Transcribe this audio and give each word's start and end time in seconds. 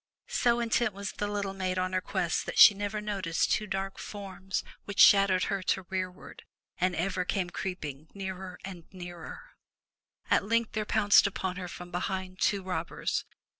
So 0.33 0.59
intent 0.59 0.95
was 0.95 1.11
the 1.11 1.27
little 1.27 1.53
maiden 1.53 1.83
on 1.83 1.93
her 1.93 2.01
quest 2.01 2.47
that 2.47 2.57
she 2.57 2.73
never 2.73 3.01
noticed 3.01 3.51
two 3.51 3.67
dark 3.67 3.99
forms, 3.99 4.63
which 4.85 4.99
shadowed 4.99 5.43
her 5.43 5.61
to 5.61 5.83
rearward, 5.91 6.41
and 6.79 6.95
ever 6.95 7.23
came 7.23 7.51
creeping 7.51 8.07
nearer, 8.15 8.57
nearer. 8.91 9.51
At 10.27 10.43
length 10.43 10.71
there 10.71 10.85
pounced 10.85 11.27
upon 11.27 11.57
her 11.57 11.67
from 11.67 11.91
behind 11.91 12.39
two 12.39 12.63
robbers. 12.63 13.25